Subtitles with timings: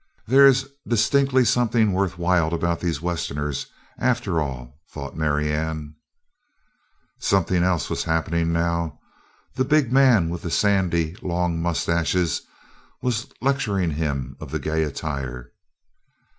[0.25, 3.67] "There is distinctly something worth while about these Westerners,
[3.99, 5.93] after all," thought Marianne.
[7.19, 8.97] Something else was happening now.
[9.53, 12.41] The big man with the sandy, long moustaches
[13.03, 15.51] was lecturing him of the gay attire.